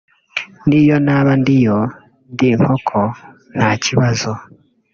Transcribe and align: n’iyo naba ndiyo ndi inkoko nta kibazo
n’iyo 0.67 0.97
naba 1.05 1.31
ndiyo 1.41 1.77
ndi 2.33 2.45
inkoko 2.53 2.99
nta 3.55 3.69
kibazo 3.83 4.31